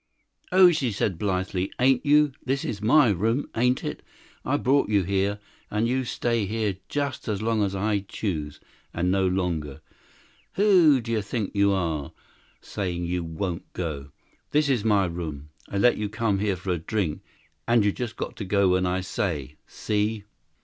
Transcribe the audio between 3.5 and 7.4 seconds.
ain't it? I brought you here, and you stay here just